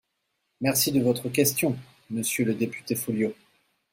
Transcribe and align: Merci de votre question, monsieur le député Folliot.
Merci 0.61 0.91
de 0.91 0.99
votre 0.99 1.29
question, 1.29 1.77
monsieur 2.09 2.43
le 2.43 2.55
député 2.55 2.95
Folliot. 2.95 3.35